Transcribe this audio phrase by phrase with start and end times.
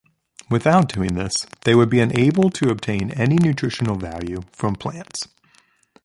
[0.49, 5.27] Without doing this they would be unable to obtain any nutritional value from plants.